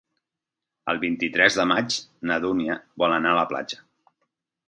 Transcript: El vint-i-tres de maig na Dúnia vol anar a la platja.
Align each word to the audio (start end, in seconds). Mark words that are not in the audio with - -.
El 0.93 1.01
vint-i-tres 1.03 1.57
de 1.59 1.65
maig 1.73 1.97
na 2.31 2.39
Dúnia 2.45 2.77
vol 3.03 3.15
anar 3.19 3.35
a 3.35 3.39
la 3.43 3.47
platja. 3.55 3.81